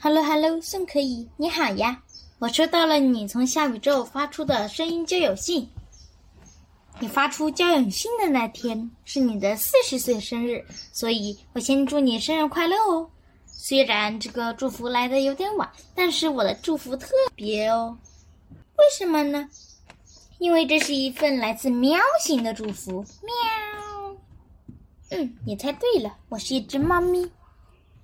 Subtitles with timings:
[0.00, 2.00] Hello Hello，宋可以，你好呀！
[2.38, 5.68] 我收到了你从下宇宙发出的声音交友信。
[7.00, 13.10] 你发出交友信的那天是你的四十岁生日，所以我先祝你生日快乐哦。
[13.46, 17.98] 虽然这个祝福来的有点晚，但是我的祝福特别哦。
[18.52, 19.48] 为什么呢？
[20.38, 23.04] 因为这是一份来自喵星的祝福。
[23.22, 24.16] 喵。
[25.10, 27.28] 嗯，你猜对了，我是一只猫咪。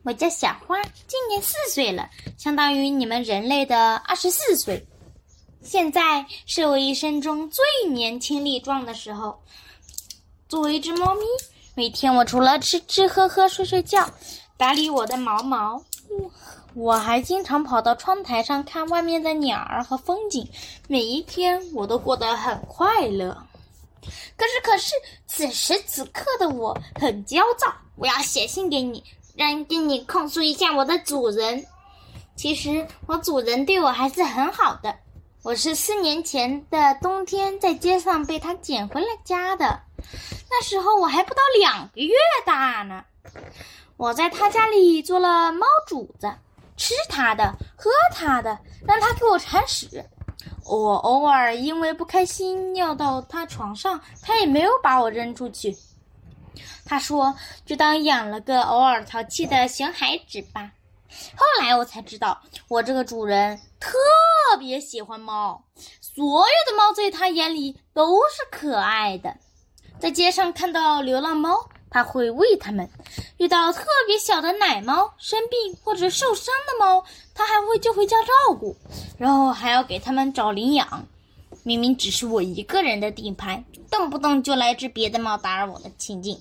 [0.04, 4.86] 我叫小花，今年四岁了，相当于你们人类的二十四岁。
[5.62, 9.42] 现在是我一生中最年轻力壮的时候。
[10.46, 11.22] 作为一只猫咪，
[11.74, 14.06] 每天我除了吃吃喝喝、睡睡觉，
[14.58, 15.82] 打理我的毛毛，
[16.74, 20.46] 我还经常跑到窗台上看外面的鸟儿和风景。
[20.86, 23.34] 每一天我都过得很快乐。
[24.36, 24.92] 可是，可是
[25.26, 29.02] 此时此刻的我很焦躁，我要写信给你。
[29.34, 31.64] 让跟你控诉一下我的主人。
[32.36, 34.96] 其实我主人对我还是很好的。
[35.42, 39.82] 我是四年前的冬天在街上被他捡回了家的，
[40.50, 42.14] 那时候我还不到两个月
[42.46, 43.04] 大呢。
[43.96, 46.32] 我在他家里做了猫主子，
[46.76, 50.04] 吃他的，喝他的，让他给我铲屎。
[50.64, 55.76] 我偶尔因为不开心尿到他床上，他也没有把我扔出去。
[56.84, 60.72] 他说：“就当养了个偶尔淘气的熊孩子吧。”
[61.36, 63.96] 后来我才知道，我这个主人特
[64.58, 65.64] 别喜欢猫，
[66.00, 69.36] 所有的猫在他眼里都是可爱的。
[70.00, 72.84] 在街上看到流浪猫，他会喂它们；
[73.38, 78.76] 遇到特别小的奶猫、生病或者受伤的猫，他还会就回家照顾，
[79.16, 81.06] 然后还要给他们找领养。
[81.64, 86.38] 明明只是我一个人的地盘，动不动就来只别的猫打扰我的清静。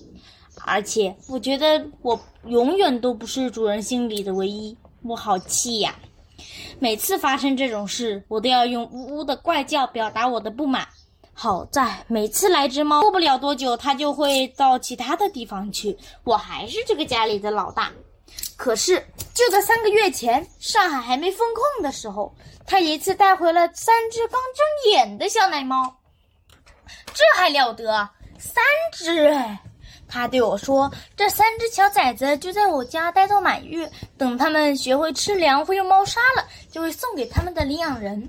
[0.64, 5.96] 而且我觉得我永远都不是主人心里的唯一，我好气呀！
[6.78, 10.86] 每次发生这种事，我都要用呜呜的怪叫表达我的不满。
[11.32, 17.90] 好在每次来只猫，过不了多久，它就会到其他的地方去，我还是这个家里的老大。
[18.56, 19.04] 可是
[19.34, 22.34] 就在三个月前，上海还没封控的时候，
[22.66, 25.96] 他一次带回了三只刚睁眼的小奶猫，
[27.12, 28.08] 这还了得？
[28.38, 29.60] 三只哎！
[30.06, 38.28] 他对我说：“这三只小崽子就在我家待到满月，等他们学会吃粮，会用猫砂了，就会送给他们的领养人。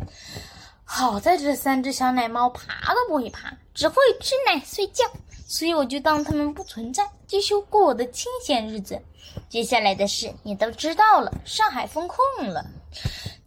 [0.84, 5.04] 好在这三只小奶猫爬都不会爬，只会吃奶睡觉，
[5.48, 9.00] 所以我就当他们不存在，继续过我的清闲日子。
[9.48, 12.18] 接下来的事你都知道了，上海封控
[12.48, 12.66] 了，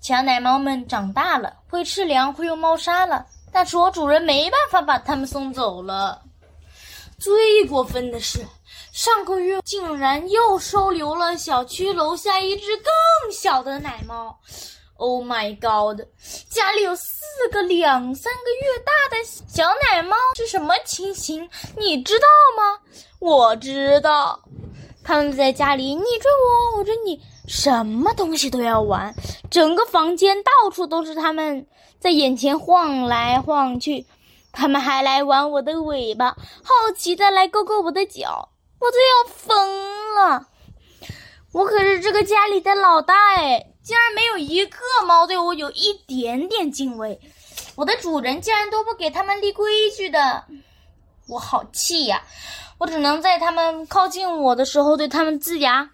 [0.00, 6.22] 小奶猫们长大了，会吃粮，会用猫砂了，但是我主人没办法把它们送走了。”
[7.18, 8.46] 最过分的是，
[8.92, 14.38] 上个月竟然又收留了小区楼下一只更小的奶猫。
[14.98, 16.00] Oh my god！
[16.50, 17.22] 家里有四
[17.52, 21.48] 个两三个月大的小奶猫，是什么情形？
[21.76, 22.26] 你知道
[22.56, 22.80] 吗？
[23.20, 24.40] 我知道，
[25.04, 29.14] 他们在家里你追我，我追你，什么东西都要玩，
[29.48, 31.64] 整个房间到处都是他们
[32.00, 34.04] 在眼前晃来晃去。
[34.50, 38.48] 他们还来玩我的尾巴，好奇的来勾勾我的脚，
[38.80, 40.48] 我都要疯了。
[41.58, 47.18] 我可是这个家里的老大哎，竟然没有一个猫对我有一点点敬畏。
[47.74, 50.44] 我的主人竟然都不给他们立规矩的，
[51.26, 52.22] 我好气呀！
[52.78, 55.90] 我只能在他们靠近我的时候对他们呲牙，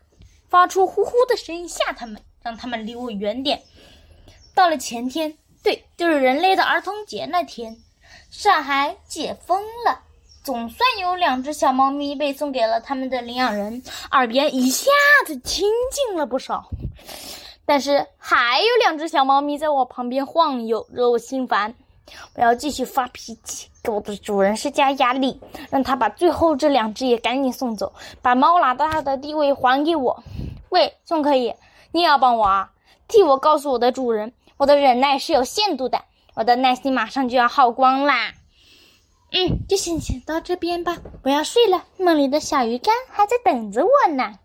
[0.50, 3.62] 发出呼呼的声音吓他们，让他们离我远点。
[4.54, 7.78] 到了前天，对，就是人类的儿童节那天。
[8.30, 10.02] 上海解封了，
[10.44, 14.90] 总算有两只小猫咪被送给了他们的领养人，耳边一下
[15.26, 16.68] 子清静了不少。
[17.64, 21.74] 但是还有两只小猫咪在我旁边晃悠，惹我心烦。
[22.36, 25.40] 我要继续发脾气，给我的主人施加压力，
[25.70, 30.22] 让他把最后这两只也赶紧送走，把猫老大的地位还给我。
[30.68, 31.54] 喂，宋可以，
[31.92, 32.70] 你也要帮我啊！
[33.08, 36.02] 替我告诉我的主人，我的忍耐是有限度的。
[36.34, 38.34] 我的耐心马上就要耗光啦，
[39.36, 41.84] 嗯，就先写到这边吧，我要睡了。
[41.98, 44.38] 梦里的小鱼干还在等着我呢。